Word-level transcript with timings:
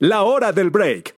La 0.00 0.22
hora 0.22 0.52
del 0.52 0.70
break. 0.70 1.16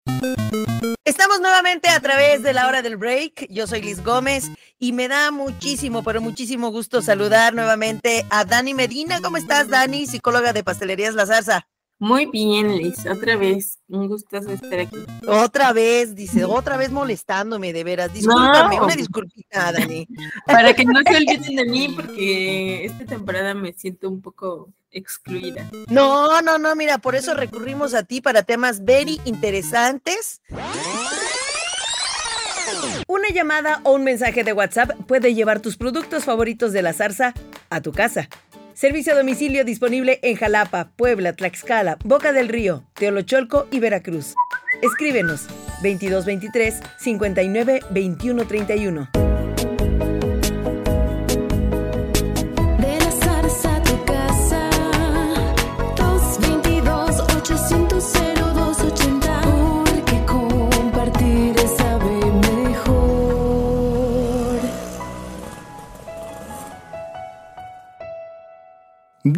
Estamos 1.05 1.39
nuevamente 1.39 1.91
a 1.91 2.01
través 2.01 2.43
de 2.43 2.55
la 2.55 2.67
hora 2.67 2.81
del 2.81 2.97
break. 2.97 3.47
Yo 3.51 3.67
soy 3.67 3.83
Liz 3.83 4.03
Gómez 4.03 4.51
y 4.79 4.95
me 4.95 5.07
da 5.07 5.31
muchísimo, 5.31 6.03
pero 6.03 6.23
muchísimo 6.23 6.71
gusto 6.71 7.03
saludar 7.03 7.53
nuevamente 7.53 8.25
a 8.31 8.47
Dani 8.47 8.73
Medina. 8.73 9.21
¿Cómo 9.21 9.37
estás, 9.37 9.69
Dani? 9.69 10.07
Psicóloga 10.07 10.55
de 10.55 10.65
Pastelerías 10.65 11.15
La 11.15 11.27
Zarza. 11.27 11.69
Muy 12.01 12.25
bien, 12.25 12.79
Liz. 12.79 13.05
Otra 13.07 13.37
vez. 13.37 13.79
Un 13.87 14.09
gusto 14.09 14.39
estar 14.39 14.81
aquí. 14.81 14.97
Otra 15.29 15.75
vez, 15.75 16.15
dice, 16.15 16.45
otra 16.45 16.79
vez 16.79 16.91
molestándome, 16.91 17.75
de 17.75 17.85
veras. 17.85 18.13
Discúlpame, 18.15 18.81
una 18.81 18.97
disculpita, 18.97 19.71
Dani. 19.71 20.09
Para 20.47 20.73
que 20.75 20.87
no 20.87 20.99
se 21.07 21.17
olviden 21.17 21.57
de 21.57 21.65
mí, 21.67 21.89
porque 21.95 22.87
esta 22.87 23.05
temporada 23.05 23.53
me 23.53 23.75
siento 23.75 24.09
un 24.09 24.23
poco 24.23 24.73
excluida. 24.91 25.69
No, 25.89 26.41
no, 26.41 26.57
no, 26.57 26.75
mira, 26.75 26.97
por 26.97 27.17
eso 27.17 27.35
recurrimos 27.35 27.93
a 27.93 28.03
ti 28.03 28.23
para 28.23 28.45
temas 28.45 28.83
very 28.83 29.21
interesantes. 29.27 30.41
Una 33.07 33.29
llamada 33.29 33.81
o 33.85 33.93
un 33.93 34.05
mensaje 34.05 34.43
de 34.43 34.55
WhatsApp 34.55 34.93
puede 35.07 35.35
llevar 35.35 35.61
tus 35.61 35.77
productos 35.77 36.25
favoritos 36.25 36.73
de 36.73 36.81
la 36.81 36.95
zarza 36.95 37.35
a 37.69 37.83
tu 37.83 37.93
casa. 37.93 38.31
Servicio 38.81 39.13
a 39.13 39.17
domicilio 39.17 39.63
disponible 39.63 40.21
en 40.23 40.37
Jalapa, 40.37 40.93
Puebla, 40.97 41.35
Tlaxcala, 41.35 41.99
Boca 42.03 42.33
del 42.33 42.49
Río, 42.49 42.83
Teolocholco 42.95 43.67
y 43.71 43.79
Veracruz. 43.79 44.35
Escríbenos 44.81 45.49
2223 45.83 46.81
59 46.97 47.81
21 47.91 48.47
31. 48.47 49.30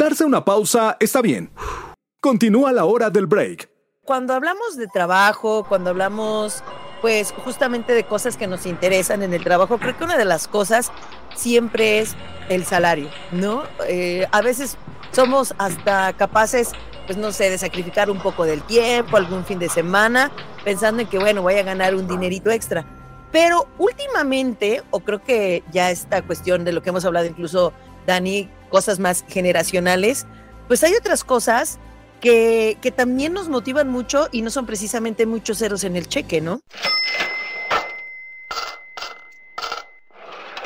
Darse 0.02 0.24
una 0.24 0.44
pausa 0.44 0.96
está 0.98 1.22
bien. 1.22 1.52
Continúa 2.20 2.72
la 2.72 2.86
hora 2.86 3.08
del 3.08 3.28
break. 3.28 3.70
Cuando 4.04 4.34
hablamos 4.34 4.76
de 4.76 4.88
trabajo, 4.88 5.64
cuando 5.68 5.90
hablamos 5.90 6.64
pues 7.00 7.32
justamente 7.44 7.92
de 7.92 8.02
cosas 8.02 8.36
que 8.36 8.48
nos 8.48 8.66
interesan 8.66 9.22
en 9.22 9.32
el 9.32 9.44
trabajo, 9.44 9.78
creo 9.78 9.96
que 9.96 10.02
una 10.02 10.18
de 10.18 10.24
las 10.24 10.48
cosas 10.48 10.90
siempre 11.36 12.00
es 12.00 12.16
el 12.48 12.64
salario, 12.64 13.10
¿no? 13.30 13.62
Eh, 13.86 14.26
a 14.32 14.42
veces 14.42 14.76
somos 15.12 15.54
hasta 15.58 16.12
capaces, 16.14 16.72
pues 17.06 17.16
no 17.16 17.30
sé, 17.30 17.48
de 17.48 17.58
sacrificar 17.58 18.10
un 18.10 18.18
poco 18.18 18.44
del 18.44 18.62
tiempo, 18.62 19.16
algún 19.16 19.44
fin 19.44 19.60
de 19.60 19.68
semana, 19.68 20.32
pensando 20.64 21.02
en 21.02 21.06
que, 21.06 21.20
bueno, 21.20 21.42
voy 21.42 21.54
a 21.54 21.62
ganar 21.62 21.94
un 21.94 22.08
dinerito 22.08 22.50
extra. 22.50 22.84
Pero 23.30 23.68
últimamente, 23.78 24.82
o 24.90 24.98
creo 24.98 25.22
que 25.22 25.62
ya 25.70 25.92
esta 25.92 26.22
cuestión 26.22 26.64
de 26.64 26.72
lo 26.72 26.82
que 26.82 26.90
hemos 26.90 27.04
hablado 27.04 27.26
incluso 27.26 27.72
Dani, 28.06 28.48
cosas 28.70 28.98
más 28.98 29.24
generacionales, 29.28 30.26
pues 30.68 30.82
hay 30.84 30.94
otras 30.94 31.24
cosas 31.24 31.78
que, 32.20 32.78
que 32.80 32.90
también 32.90 33.32
nos 33.32 33.48
motivan 33.48 33.88
mucho 33.88 34.28
y 34.32 34.42
no 34.42 34.50
son 34.50 34.66
precisamente 34.66 35.26
muchos 35.26 35.58
ceros 35.58 35.84
en 35.84 35.96
el 35.96 36.08
cheque, 36.08 36.40
¿no? 36.40 36.60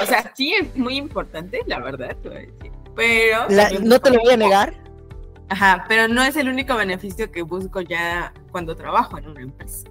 O 0.00 0.06
sea, 0.06 0.32
sí 0.36 0.54
es 0.54 0.76
muy 0.76 0.96
importante, 0.96 1.62
la 1.66 1.80
verdad, 1.80 2.16
pero... 2.94 3.46
no 3.80 4.00
te 4.00 4.10
lo 4.10 4.20
voy 4.20 4.32
a 4.32 4.36
negar. 4.36 4.74
Ajá, 5.48 5.84
pero 5.88 6.08
no 6.08 6.22
es 6.22 6.36
el 6.36 6.48
único 6.48 6.74
beneficio 6.76 7.30
que 7.30 7.42
busco 7.42 7.80
ya 7.80 8.32
cuando 8.50 8.76
trabajo 8.76 9.18
en 9.18 9.28
una 9.28 9.42
empresa. 9.42 9.88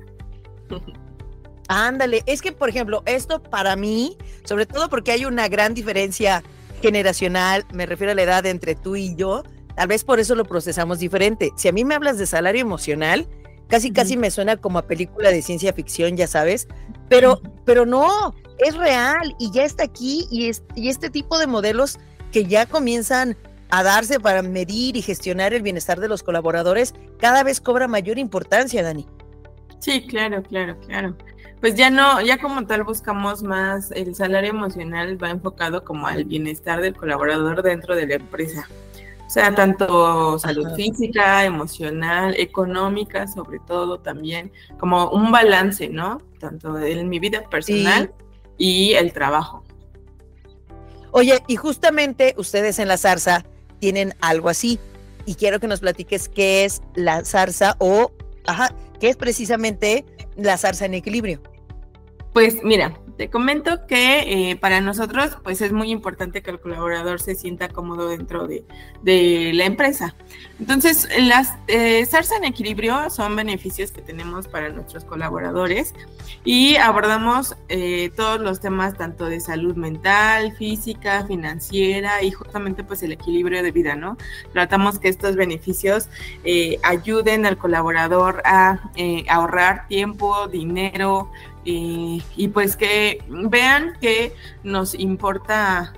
Ándale, 1.67 2.23
es 2.25 2.41
que, 2.41 2.51
por 2.51 2.69
ejemplo, 2.69 3.01
esto 3.05 3.41
para 3.41 3.75
mí, 3.75 4.17
sobre 4.43 4.65
todo 4.65 4.89
porque 4.89 5.11
hay 5.11 5.25
una 5.25 5.47
gran 5.47 5.73
diferencia 5.73 6.43
generacional, 6.81 7.65
me 7.73 7.85
refiero 7.85 8.11
a 8.11 8.15
la 8.15 8.23
edad 8.23 8.45
entre 8.45 8.75
tú 8.75 8.95
y 8.95 9.15
yo, 9.15 9.43
tal 9.75 9.87
vez 9.87 10.03
por 10.03 10.19
eso 10.19 10.35
lo 10.35 10.45
procesamos 10.45 10.99
diferente. 10.99 11.51
Si 11.55 11.67
a 11.67 11.71
mí 11.71 11.83
me 11.83 11.95
hablas 11.95 12.17
de 12.17 12.25
salario 12.25 12.61
emocional, 12.61 13.27
casi 13.67 13.91
casi 13.91 14.17
me 14.17 14.31
suena 14.31 14.57
como 14.57 14.79
a 14.79 14.87
película 14.87 15.31
de 15.31 15.41
ciencia 15.41 15.73
ficción, 15.73 16.17
ya 16.17 16.27
sabes, 16.27 16.67
pero, 17.09 17.41
pero 17.65 17.85
no, 17.85 18.33
es 18.59 18.75
real 18.75 19.35
y 19.39 19.51
ya 19.51 19.63
está 19.63 19.83
aquí 19.83 20.27
y, 20.31 20.51
y 20.75 20.89
este 20.89 21.09
tipo 21.09 21.37
de 21.37 21.47
modelos 21.47 21.99
que 22.31 22.45
ya 22.45 22.65
comienzan 22.65 23.37
a 23.69 23.83
darse 23.83 24.19
para 24.19 24.41
medir 24.41 24.95
y 24.95 25.01
gestionar 25.01 25.53
el 25.53 25.61
bienestar 25.61 25.99
de 25.99 26.07
los 26.07 26.23
colaboradores, 26.23 26.93
cada 27.19 27.43
vez 27.43 27.59
cobra 27.59 27.87
mayor 27.87 28.19
importancia, 28.19 28.83
Dani. 28.83 29.07
Sí, 29.79 30.05
claro, 30.07 30.41
claro, 30.43 30.79
claro 30.81 31.15
pues 31.61 31.75
ya 31.75 31.89
no, 31.89 32.21
ya 32.21 32.37
como 32.37 32.65
tal 32.65 32.83
buscamos 32.83 33.43
más, 33.43 33.91
el 33.91 34.15
salario 34.15 34.51
emocional 34.51 35.21
va 35.21 35.29
enfocado 35.29 35.83
como 35.83 36.07
al 36.07 36.25
bienestar 36.25 36.81
del 36.81 36.95
colaborador 36.95 37.63
dentro 37.63 37.95
de 37.95 38.07
la 38.07 38.15
empresa. 38.15 38.67
O 39.25 39.29
sea, 39.29 39.55
tanto 39.55 40.37
salud 40.37 40.67
física, 40.75 41.43
emocional, 41.45 42.35
económica, 42.37 43.27
sobre 43.27 43.59
todo 43.59 43.99
también, 43.99 44.51
como 44.79 45.09
un 45.09 45.31
balance, 45.31 45.89
¿no? 45.89 46.21
Tanto 46.39 46.77
en 46.79 47.09
mi 47.09 47.19
vida 47.19 47.41
personal 47.49 48.13
y 48.57 48.93
el 48.93 49.13
trabajo. 49.13 49.63
Oye, 51.11 51.41
y 51.47 51.55
justamente 51.55 52.35
ustedes 52.37 52.77
en 52.77 52.87
la 52.87 52.97
zarza 52.97 53.43
tienen 53.79 54.13
algo 54.21 54.49
así, 54.49 54.79
y 55.25 55.35
quiero 55.35 55.59
que 55.59 55.67
nos 55.67 55.79
platiques 55.79 56.29
qué 56.29 56.65
es 56.65 56.81
la 56.93 57.25
zarza 57.25 57.75
o, 57.79 58.11
ajá, 58.45 58.73
qué 58.99 59.09
es 59.09 59.15
precisamente 59.15 60.05
la 60.35 60.57
zarza 60.57 60.85
en 60.85 60.93
equilibrio. 60.93 61.41
Pues 62.33 62.63
mira, 62.63 62.99
te 63.17 63.29
comento 63.29 63.87
que 63.87 64.51
eh, 64.51 64.55
para 64.57 64.81
nosotros 64.81 65.37
pues 65.43 65.61
es 65.61 65.71
muy 65.71 65.89
importante 65.91 66.41
que 66.41 66.51
el 66.51 66.59
colaborador 66.59 67.21
se 67.21 67.35
sienta 67.35 67.69
cómodo 67.69 68.09
dentro 68.09 68.47
de, 68.47 68.63
la 69.53 69.65
empresa. 69.65 70.15
Entonces, 70.59 71.07
las 71.19 71.53
eh, 71.67 72.05
en 72.37 72.43
equilibrio 72.43 73.09
son 73.09 73.35
beneficios 73.35 73.91
que 73.91 74.01
tenemos 74.01 74.47
para 74.47 74.69
nuestros 74.69 75.05
colaboradores 75.05 75.93
y 76.43 76.75
abordamos 76.77 77.55
eh, 77.69 78.11
todos 78.15 78.41
los 78.41 78.59
temas 78.59 78.97
tanto 78.97 79.25
de 79.25 79.39
salud 79.39 79.75
mental, 79.75 80.53
física, 80.53 81.25
financiera 81.27 82.23
y 82.23 82.31
justamente 82.31 82.83
pues 82.83 83.03
el 83.03 83.11
equilibrio 83.11 83.61
de 83.63 83.71
vida, 83.71 83.95
¿no? 83.95 84.17
Tratamos 84.53 84.99
que 84.99 85.07
estos 85.07 85.35
beneficios 85.35 86.09
eh, 86.43 86.79
ayuden 86.83 87.45
al 87.45 87.57
colaborador 87.57 88.41
a 88.45 88.79
ahorrar 89.29 89.87
tiempo, 89.87 90.47
dinero, 90.47 91.31
y 91.65 92.47
pues 92.53 92.77
que 92.77 93.23
vean 93.27 93.97
que 93.99 94.33
nos 94.63 94.93
importa 94.93 95.93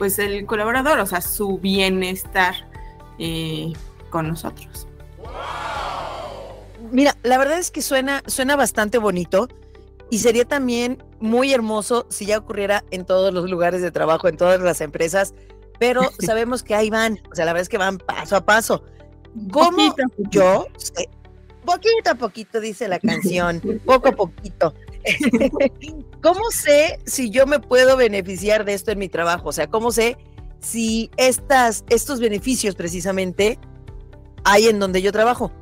pues 0.00 0.18
el 0.18 0.46
colaborador, 0.46 0.98
o 0.98 1.04
sea, 1.04 1.20
su 1.20 1.58
bienestar 1.58 2.54
eh, 3.18 3.70
con 4.08 4.28
nosotros. 4.28 4.88
Mira, 6.90 7.14
la 7.22 7.36
verdad 7.36 7.58
es 7.58 7.70
que 7.70 7.82
suena, 7.82 8.22
suena 8.26 8.56
bastante 8.56 8.96
bonito 8.96 9.46
y 10.08 10.20
sería 10.20 10.46
también 10.46 11.04
muy 11.20 11.52
hermoso 11.52 12.06
si 12.08 12.24
ya 12.24 12.38
ocurriera 12.38 12.82
en 12.90 13.04
todos 13.04 13.34
los 13.34 13.50
lugares 13.50 13.82
de 13.82 13.90
trabajo, 13.90 14.26
en 14.26 14.38
todas 14.38 14.58
las 14.62 14.80
empresas, 14.80 15.34
pero 15.78 16.00
sabemos 16.18 16.62
que 16.62 16.74
ahí 16.74 16.88
van, 16.88 17.18
o 17.30 17.34
sea, 17.34 17.44
la 17.44 17.52
verdad 17.52 17.64
es 17.64 17.68
que 17.68 17.76
van 17.76 17.98
paso 17.98 18.36
a 18.36 18.46
paso. 18.46 18.82
¿Cómo 19.52 19.94
yo? 20.30 20.64
Poquito 21.64 22.10
a 22.10 22.14
poquito, 22.14 22.60
dice 22.60 22.88
la 22.88 22.98
canción, 22.98 23.60
poco 23.84 24.08
a 24.08 24.12
poquito. 24.12 24.74
¿Cómo 26.22 26.50
sé 26.50 26.98
si 27.04 27.30
yo 27.30 27.46
me 27.46 27.60
puedo 27.60 27.96
beneficiar 27.96 28.64
de 28.64 28.74
esto 28.74 28.92
en 28.92 28.98
mi 28.98 29.08
trabajo? 29.08 29.48
O 29.48 29.52
sea, 29.52 29.68
¿cómo 29.68 29.90
sé 29.92 30.18
si 30.60 31.10
estas, 31.16 31.84
estos 31.88 32.20
beneficios 32.20 32.74
precisamente 32.74 33.58
hay 34.44 34.66
en 34.68 34.78
donde 34.78 35.02
yo 35.02 35.12
trabajo? 35.12 35.52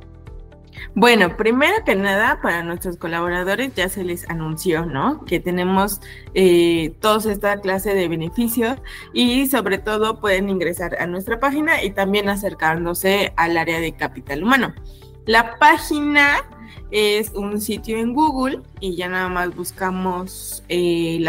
Bueno, 0.95 1.35
primero 1.37 1.83
que 1.85 1.95
nada, 1.95 2.39
para 2.41 2.63
nuestros 2.63 2.97
colaboradores 2.97 3.73
ya 3.75 3.89
se 3.89 4.03
les 4.03 4.29
anunció, 4.29 4.85
¿no? 4.85 5.23
Que 5.25 5.39
tenemos 5.39 6.01
eh, 6.33 6.93
toda 6.99 7.31
esta 7.31 7.59
clase 7.59 7.93
de 7.93 8.07
beneficios 8.07 8.77
y 9.13 9.47
sobre 9.47 9.77
todo 9.77 10.19
pueden 10.19 10.49
ingresar 10.49 10.95
a 10.99 11.07
nuestra 11.07 11.39
página 11.39 11.83
y 11.83 11.91
también 11.91 12.29
acercándose 12.29 13.33
al 13.35 13.57
área 13.57 13.79
de 13.79 13.93
capital 13.93 14.43
humano. 14.43 14.73
La 15.25 15.57
página 15.59 16.41
es 16.91 17.31
un 17.31 17.61
sitio 17.61 17.97
en 17.97 18.13
Google 18.13 18.61
y 18.79 18.95
ya 18.95 19.07
nada 19.09 19.29
más 19.29 19.55
buscamos 19.55 20.63
eh, 20.69 21.23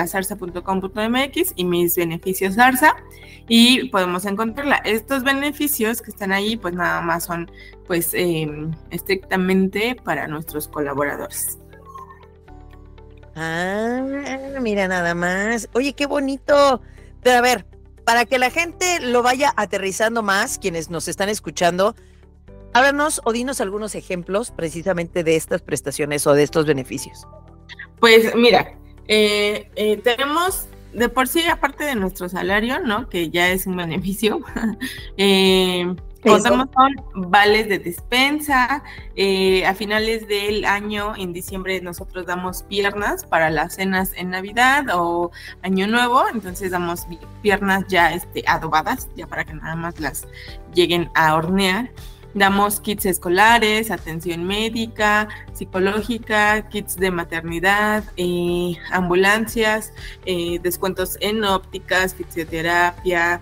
y 1.57 1.65
mis 1.65 1.97
beneficios 1.97 2.55
Zarza 2.55 2.97
y 3.47 3.89
podemos 3.91 4.25
encontrarla. 4.25 4.77
Estos 4.77 5.23
beneficios 5.23 6.01
que 6.01 6.11
están 6.11 6.33
ahí 6.33 6.57
pues 6.57 6.75
nada 6.75 7.01
más 7.03 7.25
son 7.25 7.51
pues 7.87 8.15
em, 8.15 8.71
estrictamente 8.91 9.97
para 10.03 10.27
nuestros 10.29 10.69
colaboradores. 10.69 11.59
Ah, 13.35 14.03
mira 14.61 14.89
nada 14.89 15.15
más. 15.15 15.69
Oye, 15.73 15.93
qué 15.93 16.07
bonito. 16.07 16.81
Pero 17.23 17.39
a 17.39 17.41
ver, 17.41 17.67
para 18.05 18.25
que 18.25 18.39
la 18.39 18.51
gente 18.51 19.01
lo 19.01 19.23
vaya 19.23 19.53
aterrizando 19.57 20.23
más, 20.23 20.59
quienes 20.59 20.91
nos 20.91 21.09
están 21.09 21.29
escuchando, 21.29 21.95
Háblanos 22.73 23.21
o 23.25 23.33
dinos 23.33 23.61
algunos 23.61 23.95
ejemplos 23.95 24.53
precisamente 24.53 25.25
de 25.25 25.37
estas 25.37 25.61
prestaciones 25.63 26.27
o 26.27 26.35
de 26.35 26.45
estos 26.45 26.67
beneficios. 26.67 27.27
Pues 27.99 28.35
mira, 28.35 28.75
eh, 29.09 29.69
eh, 29.75 29.97
tenemos 29.99 30.69
de 30.93 31.09
por 31.09 31.29
sí, 31.29 31.43
aparte 31.47 31.85
de 31.85 31.95
nuestro 31.95 32.29
salario, 32.29 32.81
¿no? 32.81 33.09
Que 33.09 33.31
ya 33.31 33.51
es 33.51 33.67
un 33.67 33.77
beneficio, 33.77 34.41
eh, 35.17 35.95
contamos 36.23 36.69
con 36.73 37.31
vales 37.31 37.69
de 37.69 37.79
despensa. 37.81 38.83
a 39.67 39.75
finales 39.75 40.29
del 40.29 40.65
año, 40.65 41.15
en 41.17 41.33
diciembre, 41.33 41.81
nosotros 41.81 42.25
damos 42.27 42.63
piernas 42.63 43.25
para 43.25 43.51
las 43.51 43.75
cenas 43.75 44.13
en 44.17 44.31
Navidad 44.31 44.87
o 44.95 45.33
Año 45.63 45.89
Nuevo. 45.89 46.25
Entonces 46.33 46.71
damos 46.71 47.07
piernas 47.43 47.85
ya 47.89 48.13
este, 48.13 48.45
adobadas, 48.47 49.09
ya 49.17 49.27
para 49.27 49.45
que 49.45 49.55
nada 49.55 49.75
más 49.75 49.99
las 49.99 50.27
lleguen 50.73 51.11
a 51.15 51.35
hornear. 51.35 51.91
Damos 52.35 52.81
kits 52.81 53.07
escolares, 53.07 53.91
atención 53.91 54.45
médica, 54.45 55.29
psicológica, 55.53 56.69
kits 56.69 56.97
de 56.97 57.11
maternidad, 57.11 58.05
eh, 58.17 58.77
ambulancias, 58.93 59.93
eh, 60.27 60.59
descuentos 60.63 61.17
en 61.21 61.45
ópticas, 61.45 62.15
fisioterapia, 62.15 63.41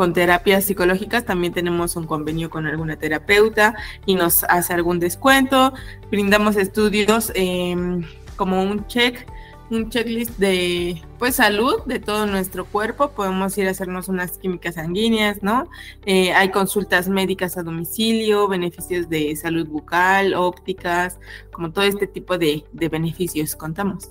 con 0.00 0.14
terapias 0.14 0.64
psicológicas 0.64 1.26
también 1.26 1.52
tenemos 1.52 1.94
un 1.94 2.06
convenio 2.06 2.48
con 2.48 2.66
alguna 2.66 2.96
terapeuta 2.96 3.74
y 4.06 4.14
nos 4.14 4.44
hace 4.44 4.72
algún 4.72 4.98
descuento. 4.98 5.74
Brindamos 6.10 6.56
estudios 6.56 7.30
em, 7.34 8.02
como 8.36 8.62
un 8.62 8.86
check 8.86 9.26
un 9.70 9.88
checklist 9.88 10.38
de 10.38 11.00
pues 11.18 11.36
salud 11.36 11.82
de 11.86 11.98
todo 11.98 12.26
nuestro 12.26 12.64
cuerpo. 12.64 13.10
Podemos 13.10 13.56
ir 13.58 13.68
a 13.68 13.70
hacernos 13.70 14.08
unas 14.08 14.38
químicas 14.38 14.74
sanguíneas, 14.74 15.42
¿no? 15.42 15.68
Eh, 16.06 16.32
hay 16.32 16.50
consultas 16.50 17.08
médicas 17.08 17.56
a 17.56 17.62
domicilio, 17.62 18.48
beneficios 18.48 19.08
de 19.08 19.34
salud 19.36 19.66
bucal, 19.66 20.34
ópticas, 20.34 21.18
como 21.52 21.70
todo 21.72 21.84
este 21.84 22.06
tipo 22.06 22.38
de, 22.38 22.64
de 22.72 22.88
beneficios. 22.88 23.56
Contamos. 23.56 24.10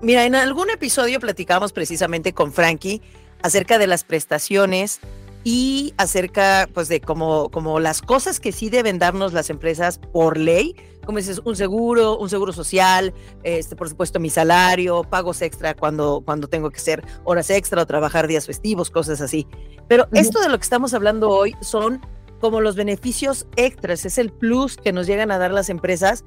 Mira, 0.00 0.24
en 0.24 0.34
algún 0.34 0.70
episodio 0.70 1.20
platicamos 1.20 1.72
precisamente 1.72 2.32
con 2.32 2.52
Frankie 2.52 3.02
acerca 3.42 3.78
de 3.78 3.86
las 3.86 4.04
prestaciones 4.04 5.00
y 5.44 5.94
acerca 5.96 6.68
pues 6.72 6.88
de 6.88 7.00
como, 7.00 7.50
como 7.50 7.80
las 7.80 8.02
cosas 8.02 8.40
que 8.40 8.52
sí 8.52 8.70
deben 8.70 8.98
darnos 8.98 9.32
las 9.32 9.50
empresas 9.50 9.98
por 9.98 10.38
ley, 10.38 10.76
como 11.04 11.18
dices, 11.18 11.40
un 11.44 11.56
seguro, 11.56 12.16
un 12.16 12.30
seguro 12.30 12.52
social, 12.52 13.12
este, 13.42 13.74
por 13.74 13.88
supuesto 13.88 14.20
mi 14.20 14.30
salario, 14.30 15.02
pagos 15.02 15.42
extra 15.42 15.74
cuando, 15.74 16.22
cuando 16.24 16.48
tengo 16.48 16.70
que 16.70 16.78
hacer 16.78 17.04
horas 17.24 17.50
extra 17.50 17.82
o 17.82 17.86
trabajar 17.86 18.28
días 18.28 18.46
festivos, 18.46 18.90
cosas 18.90 19.20
así. 19.20 19.46
Pero 19.88 20.06
esto 20.12 20.40
de 20.40 20.48
lo 20.48 20.58
que 20.58 20.62
estamos 20.62 20.94
hablando 20.94 21.28
hoy 21.30 21.56
son 21.60 22.00
como 22.40 22.60
los 22.60 22.76
beneficios 22.76 23.46
extras, 23.56 24.04
es 24.04 24.18
el 24.18 24.32
plus 24.32 24.76
que 24.76 24.92
nos 24.92 25.06
llegan 25.06 25.30
a 25.30 25.38
dar 25.38 25.52
las 25.52 25.68
empresas, 25.68 26.24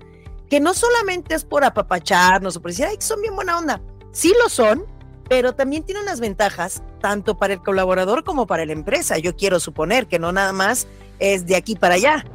que 0.50 0.60
no 0.60 0.74
solamente 0.74 1.36
es 1.36 1.44
por 1.44 1.64
apapacharnos 1.64 2.56
o 2.56 2.62
por 2.62 2.72
decir, 2.72 2.86
ay, 2.86 2.98
son 3.00 3.22
bien 3.22 3.36
buena 3.36 3.58
onda, 3.58 3.82
sí 4.12 4.34
lo 4.42 4.50
son, 4.50 4.86
pero 5.28 5.54
también 5.54 5.84
tiene 5.84 6.02
unas 6.02 6.20
ventajas 6.20 6.84
tanto 7.00 7.38
para 7.38 7.54
el 7.54 7.62
colaborador 7.62 8.24
como 8.24 8.48
para 8.48 8.66
la 8.66 8.74
empresa. 8.74 9.18
Yo 9.18 9.36
quiero 9.36 9.60
suponer 9.60 10.08
que 10.08 10.20
no 10.20 10.32
nada 10.32 10.54
más 10.54 10.88
es 11.20 11.46
de 11.46 11.56
aquí 11.56 11.76
para 11.76 11.96
allá. 11.96 12.26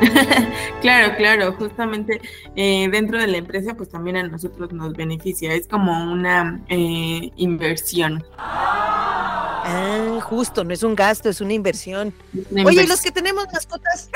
claro, 0.80 1.16
claro, 1.16 1.52
justamente 1.54 2.20
eh, 2.56 2.88
dentro 2.90 3.18
de 3.18 3.26
la 3.26 3.36
empresa 3.38 3.74
pues 3.74 3.88
también 3.88 4.16
a 4.16 4.22
nosotros 4.24 4.72
nos 4.72 4.92
beneficia, 4.92 5.54
es 5.54 5.68
como 5.68 6.12
una 6.12 6.60
eh, 6.68 7.30
inversión. 7.36 8.24
Ah, 8.36 10.18
justo, 10.22 10.64
no 10.64 10.74
es 10.74 10.82
un 10.82 10.94
gasto, 10.94 11.28
es 11.28 11.40
una 11.40 11.52
inversión. 11.54 12.12
Oye, 12.64 12.86
los 12.86 13.00
que 13.00 13.10
tenemos 13.10 13.46
mascotas, 13.52 14.10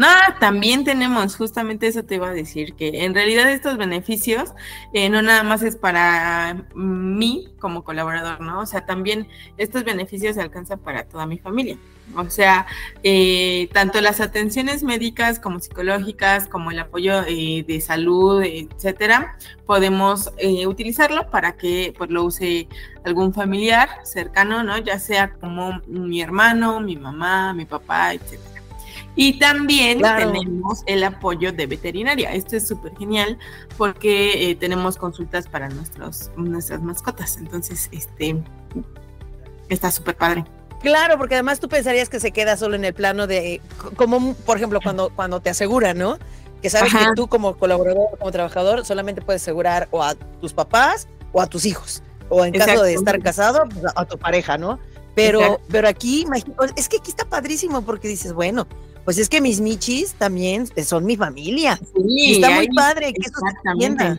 no, 0.00 0.06
también 0.38 0.82
tenemos, 0.82 1.36
justamente 1.36 1.86
eso 1.86 2.02
te 2.02 2.14
iba 2.14 2.30
a 2.30 2.32
decir, 2.32 2.72
que 2.72 3.04
en 3.04 3.14
realidad 3.14 3.50
estos 3.52 3.76
beneficios 3.76 4.54
eh, 4.94 5.10
no 5.10 5.20
nada 5.20 5.42
más 5.42 5.60
es 5.60 5.76
para 5.76 6.64
mí 6.74 7.48
como 7.58 7.84
colaborador, 7.84 8.40
¿no? 8.40 8.60
O 8.60 8.66
sea, 8.66 8.86
también 8.86 9.28
estos 9.58 9.84
beneficios 9.84 10.36
se 10.36 10.40
alcanzan 10.40 10.78
para 10.78 11.04
toda 11.04 11.26
mi 11.26 11.36
familia. 11.36 11.76
O 12.16 12.30
sea, 12.30 12.64
eh, 13.02 13.68
tanto 13.74 14.00
las 14.00 14.22
atenciones 14.22 14.82
médicas 14.82 15.38
como 15.38 15.60
psicológicas, 15.60 16.48
como 16.48 16.70
el 16.70 16.78
apoyo 16.78 17.22
eh, 17.28 17.62
de 17.68 17.82
salud, 17.82 18.42
etcétera, 18.42 19.36
podemos 19.66 20.30
utilizarlo 20.66 21.30
para 21.30 21.58
que 21.58 21.92
pues, 21.98 22.08
lo 22.08 22.24
use 22.24 22.68
algún 23.04 23.34
familiar 23.34 23.90
cercano, 24.04 24.62
¿no? 24.62 24.78
Ya 24.78 24.98
sea 24.98 25.34
como 25.34 25.82
mi 25.86 26.22
hermano, 26.22 26.80
mi 26.80 26.96
mamá, 26.96 27.52
mi 27.52 27.66
papá, 27.66 28.14
etcétera. 28.14 28.59
Y 29.16 29.38
también 29.38 30.00
tenemos 30.00 30.82
el 30.86 31.02
apoyo 31.04 31.52
de 31.52 31.66
veterinaria. 31.66 32.32
Esto 32.32 32.56
es 32.56 32.66
súper 32.66 32.96
genial 32.96 33.38
porque 33.76 34.50
eh, 34.50 34.54
tenemos 34.54 34.96
consultas 34.96 35.48
para 35.48 35.68
nuestros, 35.68 36.30
nuestras 36.36 36.82
mascotas. 36.82 37.36
Entonces, 37.36 37.88
este 37.92 38.42
está 39.68 39.90
súper 39.90 40.16
padre. 40.16 40.44
Claro, 40.80 41.18
porque 41.18 41.34
además 41.34 41.60
tú 41.60 41.68
pensarías 41.68 42.08
que 42.08 42.20
se 42.20 42.30
queda 42.30 42.56
solo 42.56 42.74
en 42.74 42.84
el 42.84 42.94
plano 42.94 43.26
de, 43.26 43.60
como 43.96 44.34
por 44.34 44.56
ejemplo 44.56 44.80
cuando, 44.82 45.10
cuando 45.10 45.40
te 45.40 45.50
aseguran, 45.50 45.98
¿no? 45.98 46.18
Que 46.62 46.70
sabes 46.70 46.92
que 46.92 47.04
tú 47.14 47.28
como 47.28 47.56
colaborador, 47.56 48.18
como 48.18 48.30
trabajador, 48.30 48.84
solamente 48.84 49.22
puedes 49.22 49.42
asegurar 49.42 49.88
o 49.90 50.02
a 50.02 50.14
tus 50.14 50.52
papás 50.52 51.08
o 51.32 51.40
a 51.40 51.46
tus 51.46 51.66
hijos. 51.66 52.02
O 52.28 52.44
en 52.44 52.52
caso 52.52 52.82
de 52.82 52.94
estar 52.94 53.20
casado, 53.20 53.64
pues, 53.68 53.92
a, 53.94 54.04
tu 54.04 54.16
pareja, 54.16 54.56
¿no? 54.56 54.78
Pero, 55.14 55.60
pero 55.70 55.88
aquí, 55.88 56.24
es 56.76 56.88
que 56.88 56.98
aquí 56.98 57.10
está 57.10 57.24
padrísimo 57.24 57.82
porque 57.82 58.08
dices, 58.08 58.32
bueno, 58.32 58.66
pues 59.04 59.18
es 59.18 59.28
que 59.28 59.40
mis 59.40 59.60
michis 59.60 60.14
también 60.14 60.66
son 60.84 61.04
mi 61.04 61.16
familia. 61.16 61.78
Sí, 61.94 62.34
está 62.34 62.50
muy 62.50 62.68
padre 62.68 63.12
que 63.12 63.22
eso 63.22 63.40
se 63.40 64.18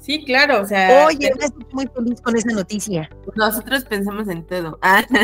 Sí, 0.00 0.24
claro, 0.24 0.62
o 0.62 0.66
sea. 0.66 1.06
Oye, 1.06 1.32
estoy 1.38 1.66
muy 1.72 1.86
feliz 1.86 2.20
con 2.20 2.36
esa 2.36 2.50
noticia. 2.52 3.10
Nosotros 3.36 3.84
pensamos 3.84 4.28
en 4.28 4.44
todo. 4.46 4.78
Ah. 4.82 5.04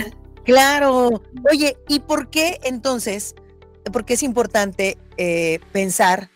Claro. 0.44 1.22
Oye, 1.50 1.76
¿y 1.88 1.98
por 1.98 2.30
qué 2.30 2.60
entonces, 2.62 3.34
por 3.92 4.04
qué 4.04 4.14
es 4.14 4.22
importante 4.22 4.96
eh, 5.16 5.58
pensar 5.72 6.30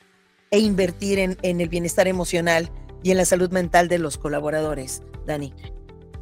e 0.50 0.58
invertir 0.58 1.20
en, 1.20 1.38
en 1.42 1.60
el 1.60 1.68
bienestar 1.68 2.08
emocional 2.08 2.72
y 3.04 3.12
en 3.12 3.18
la 3.18 3.24
salud 3.24 3.52
mental 3.52 3.86
de 3.86 3.98
los 3.98 4.18
colaboradores, 4.18 5.04
Dani? 5.26 5.54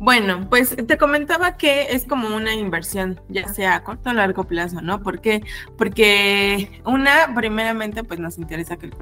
Bueno, 0.00 0.46
pues 0.48 0.76
te 0.76 0.96
comentaba 0.96 1.56
que 1.56 1.88
es 1.90 2.04
como 2.04 2.34
una 2.34 2.54
inversión, 2.54 3.20
ya 3.28 3.48
sea 3.48 3.74
a 3.74 3.82
corto 3.82 4.10
o 4.10 4.12
largo 4.12 4.44
plazo, 4.44 4.80
¿no? 4.80 5.02
¿Por 5.02 5.20
qué? 5.20 5.42
Porque 5.76 6.80
una, 6.84 7.34
primeramente, 7.34 8.04
pues 8.04 8.20
nos 8.20 8.38
interesa 8.38 8.76
que 8.76 8.86
el 8.86 8.94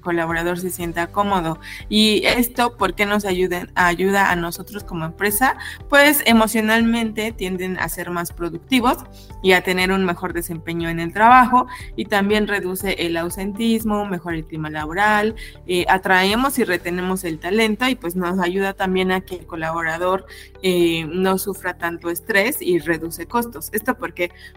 colaborador, 0.00 0.58
se 0.58 0.68
sienta 0.68 1.06
cómodo. 1.06 1.58
Y 1.88 2.22
esto, 2.26 2.76
¿por 2.76 2.94
qué 2.94 3.06
nos 3.06 3.24
ayuda, 3.24 3.68
ayuda 3.74 4.30
a 4.30 4.36
nosotros 4.36 4.84
como 4.84 5.06
empresa? 5.06 5.56
Pues 5.88 6.22
emocionalmente 6.26 7.32
tienden 7.32 7.78
a 7.78 7.88
ser 7.88 8.10
más 8.10 8.30
productivos 8.32 8.98
y 9.42 9.52
a 9.52 9.62
tener 9.62 9.90
un 9.90 10.04
mejor 10.04 10.34
desempeño 10.34 10.90
en 10.90 11.00
el 11.00 11.14
trabajo 11.14 11.66
y 11.96 12.04
también 12.04 12.46
reduce 12.46 13.06
el 13.06 13.16
ausentismo, 13.16 14.04
mejora 14.04 14.36
el 14.36 14.44
clima 14.44 14.68
laboral, 14.68 15.34
eh, 15.66 15.86
atraemos 15.88 16.58
y 16.58 16.64
retenemos 16.64 17.24
el 17.24 17.38
talento 17.38 17.88
y 17.88 17.94
pues 17.94 18.16
nos 18.16 18.38
ayuda 18.38 18.74
también 18.74 19.12
a 19.12 19.22
que 19.22 19.36
el 19.36 19.46
colaborador 19.46 20.25
no 21.08 21.38
sufra 21.38 21.78
tanto 21.78 22.10
estrés 22.10 22.60
y 22.60 22.78
reduce 22.78 23.26
costos. 23.26 23.68
¿Esto 23.72 23.96
por? 23.96 24.06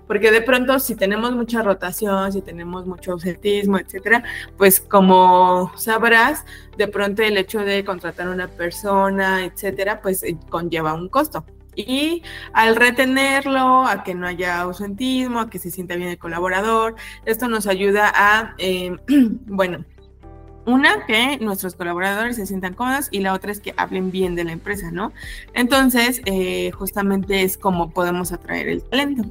Porque 0.08 0.32
de 0.32 0.42
pronto 0.42 0.80
si 0.80 0.96
tenemos 0.96 1.36
mucha 1.36 1.62
rotación, 1.62 2.32
si 2.32 2.42
tenemos 2.42 2.86
mucho 2.86 3.14
ausentismo, 3.14 3.78
etcétera, 3.78 4.24
pues 4.58 4.80
como 4.80 5.72
sabrás, 5.76 6.46
de 6.78 6.88
pronto 6.88 7.22
el 7.24 7.38
hecho 7.38 7.60
de 7.60 7.84
contratar 7.84 8.28
a 8.28 8.32
una 8.32 8.48
persona, 8.48 9.46
etcétera, 9.46 10.02
pues 10.02 10.24
conlleva 10.50 10.94
un 10.94 11.10
costo. 11.10 11.46
Y 11.76 12.24
al 12.54 12.76
retenerlo, 12.76 13.86
a 13.86 14.04
que 14.04 14.14
no 14.14 14.28
haya 14.28 14.60
ausentismo, 14.62 15.40
a 15.40 15.50
que 15.50 15.60
se 15.60 15.72
sienta 15.72 15.96
bien 15.96 16.10
el 16.10 16.18
colaborador, 16.18 16.96
esto 17.26 17.48
nos 17.48 17.68
ayuda 17.68 18.12
a, 18.14 18.56
eh, 18.58 18.96
bueno, 19.08 19.86
una, 20.66 21.06
que 21.06 21.38
nuestros 21.40 21.76
colaboradores 21.76 22.36
se 22.36 22.46
sientan 22.46 22.74
cómodos 22.74 23.08
y 23.12 23.20
la 23.20 23.34
otra 23.34 23.52
es 23.52 23.60
que 23.60 23.74
hablen 23.78 24.12
bien 24.12 24.36
de 24.36 24.44
la 24.44 24.52
empresa, 24.52 24.92
¿no? 24.92 25.12
Entonces, 25.54 26.22
eh, 26.26 26.72
justamente 26.72 27.44
es 27.44 27.58
como 27.58 27.92
podemos 27.92 28.32
atraer 28.32 28.68
el 28.68 28.84
talento. 28.84 29.24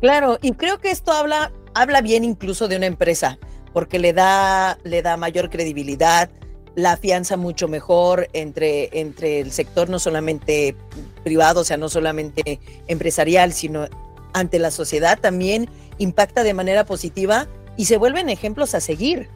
Claro, 0.00 0.38
y 0.42 0.52
creo 0.52 0.78
que 0.78 0.90
esto 0.90 1.12
habla, 1.12 1.52
habla 1.74 2.00
bien 2.00 2.24
incluso 2.24 2.68
de 2.68 2.76
una 2.76 2.86
empresa, 2.86 3.38
porque 3.72 3.98
le 3.98 4.12
da, 4.12 4.78
le 4.84 5.02
da 5.02 5.16
mayor 5.16 5.50
credibilidad, 5.50 6.30
la 6.74 6.92
afianza 6.92 7.36
mucho 7.36 7.66
mejor 7.66 8.28
entre, 8.32 9.00
entre 9.00 9.40
el 9.40 9.50
sector 9.50 9.90
no 9.90 9.98
solamente 9.98 10.76
privado, 11.24 11.62
o 11.62 11.64
sea, 11.64 11.76
no 11.76 11.88
solamente 11.88 12.60
empresarial, 12.86 13.52
sino 13.52 13.88
ante 14.32 14.58
la 14.58 14.70
sociedad 14.70 15.18
también 15.18 15.68
impacta 15.98 16.44
de 16.44 16.54
manera 16.54 16.84
positiva 16.84 17.48
y 17.76 17.86
se 17.86 17.96
vuelven 17.96 18.28
ejemplos 18.28 18.74
a 18.74 18.80
seguir. 18.80 19.28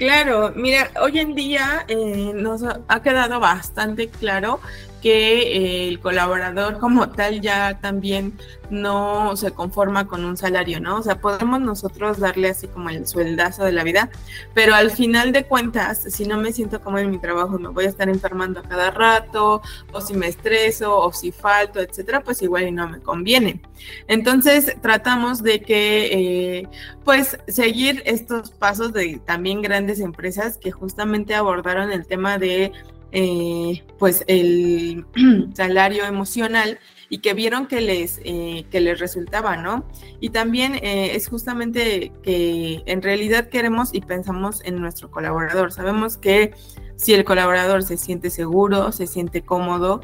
Claro, 0.00 0.54
mira, 0.56 0.90
hoy 1.02 1.18
en 1.18 1.34
día 1.34 1.84
eh, 1.86 2.32
nos 2.34 2.62
ha 2.62 3.02
quedado 3.02 3.38
bastante 3.38 4.08
claro 4.08 4.58
que 5.00 5.42
eh, 5.42 5.88
el 5.88 6.00
colaborador 6.00 6.78
como 6.78 7.10
tal 7.10 7.40
ya 7.40 7.78
también 7.80 8.38
no 8.70 9.36
se 9.36 9.50
conforma 9.50 10.06
con 10.06 10.24
un 10.24 10.36
salario, 10.36 10.80
¿no? 10.80 10.98
O 10.98 11.02
sea, 11.02 11.20
podemos 11.20 11.60
nosotros 11.60 12.18
darle 12.18 12.50
así 12.50 12.68
como 12.68 12.88
el 12.90 13.06
sueldazo 13.06 13.64
de 13.64 13.72
la 13.72 13.82
vida, 13.82 14.10
pero 14.54 14.74
al 14.74 14.90
final 14.90 15.32
de 15.32 15.44
cuentas, 15.44 16.04
si 16.08 16.24
no 16.24 16.38
me 16.38 16.52
siento 16.52 16.80
como 16.80 16.98
en 16.98 17.10
mi 17.10 17.18
trabajo, 17.18 17.58
me 17.58 17.68
voy 17.68 17.86
a 17.86 17.88
estar 17.88 18.08
enfermando 18.08 18.60
a 18.60 18.62
cada 18.62 18.90
rato, 18.90 19.62
o 19.92 20.00
si 20.00 20.14
me 20.14 20.28
estreso, 20.28 20.96
o 20.96 21.12
si 21.12 21.32
falto, 21.32 21.80
etcétera, 21.80 22.22
pues 22.22 22.42
igual 22.42 22.68
y 22.68 22.72
no 22.72 22.88
me 22.88 23.00
conviene. 23.00 23.60
Entonces, 24.06 24.76
tratamos 24.80 25.42
de 25.42 25.62
que, 25.62 26.58
eh, 26.60 26.68
pues, 27.04 27.38
seguir 27.48 28.02
estos 28.06 28.50
pasos 28.50 28.92
de 28.92 29.20
también 29.24 29.62
grandes 29.62 30.00
empresas 30.00 30.58
que 30.58 30.70
justamente 30.70 31.34
abordaron 31.34 31.90
el 31.90 32.06
tema 32.06 32.38
de 32.38 32.72
eh, 33.12 33.82
pues 33.98 34.24
el 34.26 35.04
salario 35.54 36.04
emocional 36.04 36.78
y 37.08 37.18
que 37.18 37.34
vieron 37.34 37.66
que 37.66 37.80
les, 37.80 38.20
eh, 38.24 38.66
que 38.70 38.80
les 38.80 39.00
resultaba, 39.00 39.56
¿no? 39.56 39.84
Y 40.20 40.30
también 40.30 40.76
eh, 40.76 41.16
es 41.16 41.28
justamente 41.28 42.12
que 42.22 42.82
en 42.86 43.02
realidad 43.02 43.48
queremos 43.48 43.92
y 43.92 44.00
pensamos 44.00 44.62
en 44.64 44.80
nuestro 44.80 45.10
colaborador. 45.10 45.72
Sabemos 45.72 46.16
que 46.16 46.54
si 46.96 47.14
el 47.14 47.24
colaborador 47.24 47.82
se 47.82 47.96
siente 47.96 48.30
seguro, 48.30 48.92
se 48.92 49.06
siente 49.06 49.42
cómodo, 49.42 50.02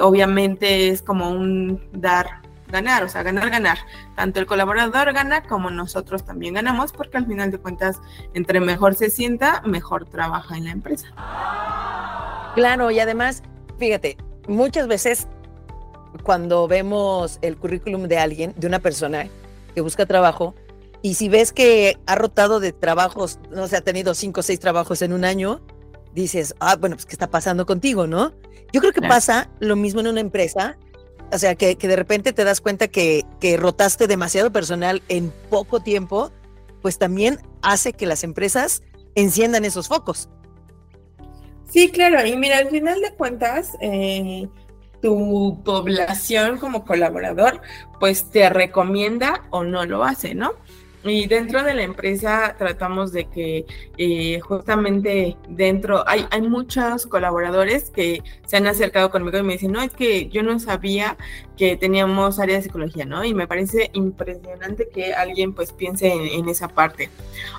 obviamente 0.00 0.88
es 0.88 1.00
como 1.00 1.30
un 1.30 1.80
dar 1.92 2.42
ganar, 2.72 3.04
o 3.04 3.08
sea, 3.08 3.22
ganar, 3.22 3.48
ganar. 3.50 3.78
Tanto 4.16 4.40
el 4.40 4.46
colaborador 4.46 5.12
gana 5.12 5.44
como 5.44 5.70
nosotros 5.70 6.24
también 6.24 6.54
ganamos, 6.54 6.92
porque 6.92 7.18
al 7.18 7.26
final 7.26 7.52
de 7.52 7.58
cuentas, 7.58 8.00
entre 8.34 8.58
mejor 8.58 8.96
se 8.96 9.10
sienta, 9.10 9.62
mejor 9.64 10.06
trabaja 10.06 10.56
en 10.56 10.64
la 10.64 10.70
empresa. 10.72 11.06
Claro, 12.54 12.90
y 12.90 13.00
además, 13.00 13.42
fíjate, 13.78 14.16
muchas 14.46 14.86
veces 14.86 15.26
cuando 16.22 16.68
vemos 16.68 17.38
el 17.40 17.56
currículum 17.56 18.08
de 18.08 18.18
alguien, 18.18 18.54
de 18.56 18.66
una 18.66 18.78
persona 18.78 19.28
que 19.74 19.80
busca 19.80 20.04
trabajo, 20.04 20.54
y 21.00 21.14
si 21.14 21.28
ves 21.28 21.52
que 21.52 21.98
ha 22.06 22.14
rotado 22.14 22.60
de 22.60 22.72
trabajos, 22.72 23.38
no 23.50 23.66
sé, 23.66 23.76
ha 23.76 23.80
tenido 23.80 24.14
cinco 24.14 24.40
o 24.40 24.42
seis 24.42 24.60
trabajos 24.60 25.02
en 25.02 25.12
un 25.12 25.24
año, 25.24 25.60
dices, 26.14 26.54
ah, 26.60 26.76
bueno, 26.76 26.96
pues, 26.96 27.06
¿qué 27.06 27.12
está 27.12 27.30
pasando 27.30 27.66
contigo, 27.66 28.06
no? 28.06 28.32
Yo 28.72 28.80
creo 28.80 28.92
que 28.92 29.02
pasa 29.02 29.50
lo 29.58 29.74
mismo 29.74 30.00
en 30.00 30.08
una 30.08 30.20
empresa, 30.20 30.78
o 31.32 31.38
sea, 31.38 31.54
que, 31.54 31.76
que 31.76 31.88
de 31.88 31.96
repente 31.96 32.32
te 32.32 32.44
das 32.44 32.60
cuenta 32.60 32.88
que, 32.88 33.24
que 33.40 33.56
rotaste 33.56 34.06
demasiado 34.06 34.52
personal 34.52 35.02
en 35.08 35.32
poco 35.50 35.80
tiempo, 35.80 36.30
pues 36.82 36.98
también 36.98 37.38
hace 37.62 37.94
que 37.94 38.06
las 38.06 38.22
empresas 38.24 38.82
enciendan 39.14 39.64
esos 39.64 39.88
focos. 39.88 40.28
Sí, 41.72 41.90
claro, 41.90 42.26
y 42.26 42.36
mira, 42.36 42.58
al 42.58 42.68
final 42.68 43.00
de 43.00 43.14
cuentas, 43.14 43.78
eh, 43.80 44.46
tu 45.00 45.58
población 45.64 46.58
como 46.58 46.84
colaborador, 46.84 47.62
pues 47.98 48.30
te 48.30 48.50
recomienda 48.50 49.44
o 49.48 49.64
no 49.64 49.86
lo 49.86 50.04
hace, 50.04 50.34
¿no? 50.34 50.52
Y 51.02 51.26
dentro 51.28 51.62
de 51.62 51.72
la 51.72 51.82
empresa 51.82 52.56
tratamos 52.58 53.10
de 53.10 53.24
que 53.24 53.64
eh, 53.96 54.38
justamente 54.40 55.38
dentro 55.48 56.06
hay, 56.06 56.26
hay 56.30 56.42
muchos 56.42 57.06
colaboradores 57.06 57.88
que 57.88 58.22
se 58.46 58.58
han 58.58 58.66
acercado 58.66 59.10
conmigo 59.10 59.38
y 59.38 59.42
me 59.42 59.54
dicen, 59.54 59.72
no, 59.72 59.80
es 59.80 59.92
que 59.92 60.28
yo 60.28 60.42
no 60.42 60.60
sabía 60.60 61.16
que 61.56 61.78
teníamos 61.78 62.38
área 62.38 62.56
de 62.56 62.62
psicología, 62.62 63.06
¿no? 63.06 63.24
Y 63.24 63.32
me 63.32 63.48
parece 63.48 63.90
impresionante 63.94 64.90
que 64.92 65.14
alguien 65.14 65.54
pues 65.54 65.72
piense 65.72 66.12
en 66.12 66.50
esa 66.50 66.68
parte. 66.68 67.08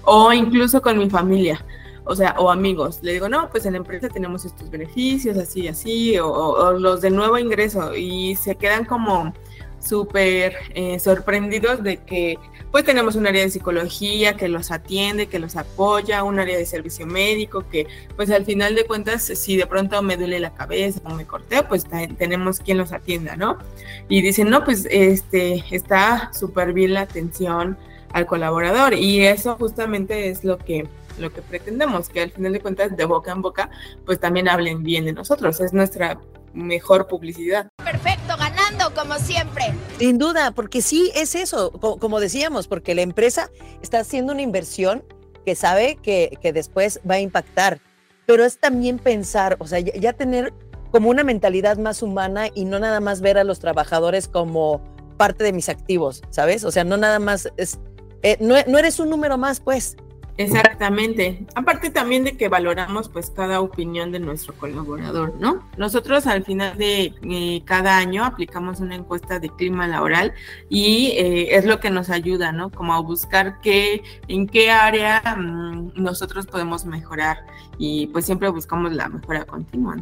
O 0.03 0.31
incluso 0.31 0.83
con 0.83 0.99
mi 0.99 1.09
familia 1.09 1.65
o 2.05 2.15
sea, 2.15 2.35
o 2.37 2.49
amigos. 2.49 2.99
Le 3.01 3.13
digo, 3.13 3.29
no, 3.29 3.49
pues 3.49 3.65
en 3.65 3.73
la 3.73 3.77
empresa 3.77 4.09
tenemos 4.09 4.45
estos 4.45 4.69
beneficios, 4.69 5.37
así, 5.37 5.67
así, 5.67 6.17
o, 6.19 6.71
los 6.73 7.01
de 7.01 7.09
nuevo 7.09 7.37
ingreso, 7.37 7.95
y 7.95 8.35
se 8.35 8.55
quedan 8.55 8.85
como 8.85 9.33
súper 9.79 10.55
eh, 10.75 10.97
sorprendidos 10.99 11.83
de 11.83 11.97
que 11.97 12.37
pues 12.71 12.85
tenemos 12.85 13.15
un 13.15 13.27
área 13.27 13.43
de 13.43 13.51
psicología 13.51 14.35
que 14.35 14.47
los 14.47 14.71
atiende, 14.71 15.27
que 15.27 15.37
los 15.37 15.55
apoya, 15.57 16.23
un 16.23 16.39
área 16.39 16.57
de 16.57 16.65
servicio 16.65 17.05
médico 17.05 17.65
que 17.69 17.85
pues 18.15 18.31
al 18.31 18.45
final 18.45 18.73
de 18.73 18.85
cuentas 18.85 19.21
si 19.23 19.57
de 19.57 19.67
pronto 19.67 20.01
me 20.01 20.17
duele 20.17 20.39
la 20.39 20.55
cabeza 20.55 20.99
o 21.03 21.13
me 21.13 21.25
corté, 21.25 21.61
pues 21.61 21.85
tenemos 22.17 22.59
quien 22.59 22.79
los 22.79 22.91
atienda, 22.91 23.35
¿no? 23.35 23.59
Y 24.09 24.23
dicen, 24.23 24.49
no, 24.49 24.63
pues 24.63 24.87
este 24.89 25.63
está 25.69 26.31
súper 26.33 26.73
bien 26.73 26.95
la 26.95 27.01
atención 27.01 27.77
al 28.11 28.25
colaborador 28.25 28.95
y 28.95 29.23
eso 29.23 29.55
justamente 29.57 30.29
es 30.29 30.43
lo 30.43 30.57
que 30.57 30.87
lo 31.17 31.31
que 31.31 31.41
pretendemos, 31.41 32.09
que 32.09 32.21
al 32.21 32.31
final 32.31 32.53
de 32.53 32.59
cuentas 32.59 32.95
de 32.95 33.05
boca 33.05 33.31
en 33.31 33.41
boca, 33.41 33.69
pues 34.05 34.19
también 34.19 34.49
hablen 34.49 34.83
bien 34.83 35.05
de 35.05 35.13
nosotros, 35.13 35.59
es 35.59 35.73
nuestra 35.73 36.19
mejor 36.53 37.07
publicidad. 37.07 37.67
Perfecto, 37.83 38.35
ganando 38.37 38.93
como 38.93 39.15
siempre. 39.15 39.73
Sin 39.97 40.17
duda, 40.17 40.51
porque 40.51 40.81
sí 40.81 41.11
es 41.15 41.35
eso, 41.35 41.71
como 41.71 42.19
decíamos, 42.19 42.67
porque 42.67 42.95
la 42.95 43.01
empresa 43.01 43.49
está 43.81 43.99
haciendo 43.99 44.33
una 44.33 44.41
inversión 44.41 45.03
que 45.45 45.55
sabe 45.55 45.97
que, 46.01 46.37
que 46.41 46.53
después 46.53 46.99
va 47.09 47.15
a 47.15 47.19
impactar, 47.19 47.81
pero 48.25 48.45
es 48.45 48.59
también 48.59 48.99
pensar, 48.99 49.57
o 49.59 49.67
sea, 49.67 49.79
ya, 49.79 50.13
tener 50.13 50.53
como 50.91 51.09
una 51.09 51.23
mentalidad 51.23 51.77
más 51.77 52.01
humana 52.01 52.47
y 52.53 52.65
no 52.65 52.79
nada 52.79 52.99
más 52.99 53.19
ver 53.21 53.37
a 53.37 53.43
los 53.43 53.59
trabajadores 53.59 54.27
como 54.27 54.81
parte 55.17 55.43
de 55.43 55.53
mis 55.53 55.69
activos, 55.69 56.21
¿sabes? 56.29 56.63
O 56.63 56.71
sea, 56.71 56.83
no 56.83 56.97
nada 56.97 57.19
más 57.19 57.49
es, 57.57 57.79
eh, 58.21 58.37
no, 58.39 58.55
no 58.67 58.77
eres 58.77 58.99
un 58.99 59.09
número 59.09 59.37
más, 59.37 59.59
pues, 59.59 59.97
Exactamente. 60.37 61.45
Aparte 61.53 61.91
también 61.91 62.23
de 62.23 62.35
que 62.35 62.49
valoramos 62.49 63.07
pues 63.07 63.29
cada 63.29 63.61
opinión 63.61 64.11
de 64.11 64.19
nuestro 64.19 64.53
colaborador, 64.55 65.35
¿no? 65.39 65.63
Nosotros 65.77 66.25
al 66.25 66.43
final 66.43 66.75
de 66.77 67.13
eh, 67.21 67.61
cada 67.65 67.97
año 67.97 68.25
aplicamos 68.25 68.79
una 68.79 68.95
encuesta 68.95 69.39
de 69.39 69.49
clima 69.49 69.87
laboral 69.87 70.33
y 70.69 71.11
eh, 71.17 71.55
es 71.55 71.65
lo 71.65 71.79
que 71.79 71.91
nos 71.91 72.09
ayuda, 72.09 72.51
¿no? 72.51 72.71
Como 72.71 72.93
a 72.93 72.99
buscar 72.99 73.61
qué, 73.61 74.01
en 74.27 74.47
qué 74.47 74.71
área 74.71 75.21
mm, 75.37 76.01
nosotros 76.01 76.47
podemos 76.47 76.85
mejorar 76.85 77.45
y 77.77 78.07
pues 78.07 78.25
siempre 78.25 78.49
buscamos 78.49 78.91
la 78.91 79.09
mejora 79.09 79.45
continua. 79.45 79.97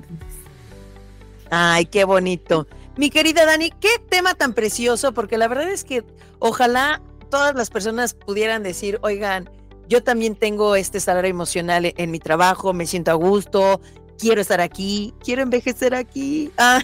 Ay, 1.50 1.86
qué 1.86 2.06
bonito. 2.06 2.68
Mi 2.96 3.10
querida 3.10 3.46
Dani, 3.46 3.72
qué 3.82 3.90
tema 4.10 4.34
tan 4.36 4.54
precioso, 4.54 5.14
porque 5.14 5.38
la 5.38 5.50
verdad 5.50 5.70
es 5.70 5.84
que 5.84 6.06
ojalá 6.40 7.02
todas 7.30 7.54
las 7.56 7.70
personas 7.70 8.14
pudieran 8.14 8.64
decir, 8.64 9.00
oigan, 9.02 9.50
yo 9.92 10.02
también 10.02 10.36
tengo 10.36 10.78
este 10.78 11.02
salario 11.02 11.30
emocional 11.30 11.86
e-, 11.86 11.94
en, 11.98 12.12
mi 12.12 12.20
trabajo, 12.20 12.72
me 12.72 12.88
siento 12.88 13.12
a 13.12 13.16
gusto, 13.16 13.82
quiero 14.18 14.40
estar 14.40 14.62
aquí, 14.62 15.14
quiero 15.22 15.42
envejecer 15.42 15.94
aquí. 15.94 16.50
Ah, 16.58 16.82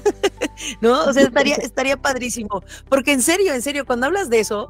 no, 0.81 1.05
o 1.05 1.13
sea, 1.13 1.23
estaría, 1.23 1.55
estaría 1.71 1.95
padrísimo. 1.95 2.61
Porque 2.89 3.13
en 3.13 3.21
serio, 3.21 3.53
en 3.53 3.61
serio, 3.61 3.85
cuando 3.85 4.07
hablas 4.07 4.29
de 4.29 4.41
eso, 4.41 4.69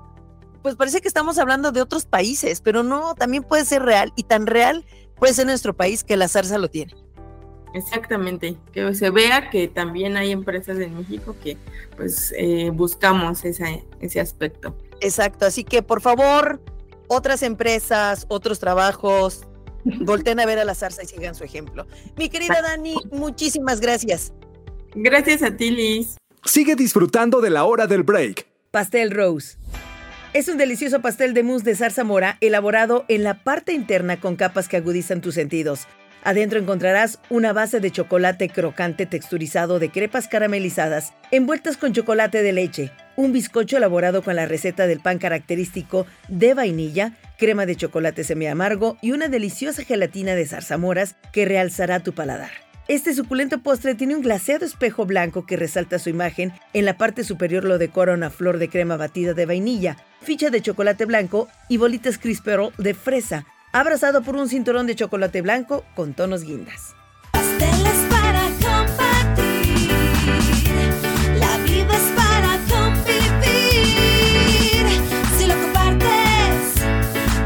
pues 0.61 0.75
parece 0.75 1.01
que 1.01 1.07
estamos 1.07 1.39
hablando 1.39 1.71
de 1.71 1.81
otros 1.81 2.05
países, 2.05 2.61
pero 2.61 2.83
no, 2.83 3.15
también 3.15 3.41
puede 3.41 3.65
ser 3.65 3.81
real 3.81 4.13
y 4.15 4.23
tan 4.23 4.45
real 4.45 4.85
puede 5.15 5.33
ser 5.33 5.47
nuestro 5.47 5.75
país 5.75 6.03
que 6.03 6.15
la 6.15 6.27
zarza 6.27 6.59
lo 6.59 6.69
tiene. 6.69 6.93
Exactamente, 7.73 8.55
que 8.71 8.93
se 8.93 9.09
vea 9.09 9.49
que 9.49 9.67
también 9.67 10.15
hay 10.15 10.31
empresas 10.31 10.77
en 10.77 10.95
México 10.95 11.35
que 11.43 11.57
pues 11.95 12.33
eh, 12.37 12.69
buscamos 12.71 13.43
ese, 13.45 13.83
ese 13.99 14.19
aspecto. 14.19 14.75
Exacto, 14.99 15.45
así 15.45 15.63
que 15.63 15.81
por 15.81 16.01
favor, 16.01 16.61
otras 17.07 17.43
empresas, 17.43 18.25
otros 18.29 18.59
trabajos, 18.59 19.41
volten 20.01 20.39
a 20.39 20.45
ver 20.45 20.59
a 20.59 20.65
la 20.65 20.75
zarza 20.75 21.03
y 21.03 21.07
sigan 21.07 21.35
su 21.35 21.43
ejemplo. 21.43 21.87
Mi 22.17 22.29
querida 22.29 22.61
Dani, 22.61 22.95
muchísimas 23.11 23.79
gracias. 23.79 24.33
Gracias 24.95 25.43
a 25.43 25.55
ti, 25.55 25.71
Liz. 25.71 26.17
Sigue 26.43 26.75
disfrutando 26.75 27.41
de 27.41 27.49
la 27.49 27.65
hora 27.65 27.87
del 27.87 28.03
break. 28.03 28.47
Pastel 28.71 29.11
Rose. 29.11 29.57
Es 30.33 30.47
un 30.49 30.57
delicioso 30.57 31.01
pastel 31.01 31.33
de 31.33 31.43
mousse 31.43 31.63
de 31.63 31.75
zarza 31.75 32.03
mora 32.03 32.37
elaborado 32.41 33.05
en 33.07 33.23
la 33.23 33.43
parte 33.43 33.73
interna 33.73 34.19
con 34.19 34.35
capas 34.35 34.67
que 34.67 34.77
agudizan 34.77 35.21
tus 35.21 35.35
sentidos. 35.35 35.87
Adentro 36.27 36.59
encontrarás 36.59 37.19
una 37.29 37.53
base 37.53 37.79
de 37.79 37.89
chocolate 37.89 38.49
crocante 38.49 39.05
texturizado 39.05 39.79
de 39.79 39.89
crepas 39.91 40.27
caramelizadas 40.27 41.13
envueltas 41.31 41.77
con 41.77 41.93
chocolate 41.93 42.43
de 42.43 42.51
leche, 42.51 42.91
un 43.15 43.31
bizcocho 43.31 43.77
elaborado 43.77 44.21
con 44.21 44.35
la 44.35 44.45
receta 44.45 44.87
del 44.87 44.99
pan 44.99 45.19
característico 45.19 46.05
de 46.27 46.53
vainilla, 46.53 47.13
crema 47.37 47.65
de 47.65 47.77
chocolate 47.77 48.25
semi-amargo 48.25 48.97
y 49.01 49.13
una 49.13 49.29
deliciosa 49.29 49.85
gelatina 49.85 50.35
de 50.35 50.45
zarzamoras 50.45 51.15
que 51.31 51.45
realzará 51.45 52.01
tu 52.01 52.11
paladar. 52.11 52.51
Este 52.89 53.13
suculento 53.13 53.59
postre 53.63 53.95
tiene 53.95 54.13
un 54.13 54.21
glaseado 54.21 54.65
espejo 54.65 55.05
blanco 55.05 55.45
que 55.45 55.55
resalta 55.55 55.97
su 55.97 56.09
imagen. 56.09 56.51
En 56.73 56.83
la 56.83 56.97
parte 56.97 57.23
superior 57.23 57.63
lo 57.63 57.77
decora 57.77 58.13
una 58.13 58.31
flor 58.31 58.57
de 58.57 58.67
crema 58.67 58.97
batida 58.97 59.33
de 59.33 59.45
vainilla, 59.45 59.95
ficha 60.21 60.49
de 60.49 60.61
chocolate 60.61 61.05
blanco 61.05 61.47
y 61.69 61.77
bolitas 61.77 62.17
crispero 62.17 62.73
de 62.77 62.93
fresa, 62.93 63.45
abrazado 63.71 64.21
por 64.21 64.35
un 64.35 64.49
cinturón 64.49 64.87
de 64.87 64.95
chocolate 64.95 65.41
blanco 65.41 65.83
con 65.95 66.13
tonos 66.13 66.43
guindas. 66.43 66.95
para 68.09 68.49
compartir, 68.61 69.91
la 71.39 71.57
vida 71.59 71.95
es 71.95 72.11
para 72.15 72.59
convivir. 72.69 74.07
Si 75.37 75.45
lo 75.47 75.55
compartes, 75.55 76.73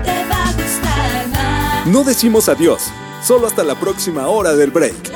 te 0.03 0.25
va 0.29 0.49
a 0.49 0.53
gustar 0.53 1.27
más. 1.29 1.87
No 1.87 2.03
decimos 2.03 2.49
adiós, 2.49 2.91
solo 3.23 3.47
hasta 3.47 3.63
la 3.63 3.75
próxima 3.75 4.27
hora 4.27 4.53
del 4.53 4.71
break. 4.71 5.10